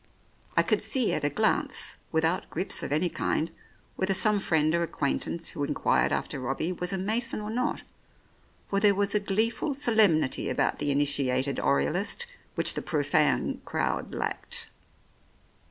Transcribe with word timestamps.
I 0.57 0.63
could 0.63 0.81
see 0.81 1.13
at 1.13 1.23
a 1.23 1.29
glance, 1.29 1.97
without 2.11 2.49
grips 2.49 2.81
of 2.81 2.89
103 2.89 3.09
The 3.15 3.21
Oriolists 3.21 3.21
any 3.21 3.31
kind, 3.35 3.51
whether 3.97 4.13
some 4.15 4.39
friend 4.39 4.73
or 4.73 4.81
acquaintance 4.81 5.49
who 5.49 5.63
inquired 5.63 6.11
after 6.11 6.39
Robbie 6.39 6.71
was 6.71 6.91
a 6.91 6.97
mason 6.97 7.39
or 7.39 7.51
not, 7.51 7.83
for 8.67 8.79
there 8.79 8.95
was 8.95 9.13
a 9.13 9.19
gleeful 9.19 9.75
solemnity 9.75 10.49
about 10.49 10.79
the 10.79 10.89
initiated 10.89 11.57
Oriolist 11.59 12.25
which 12.55 12.73
the 12.73 12.81
profane 12.81 13.61
crowd 13.63 14.11
lacked. 14.15 14.71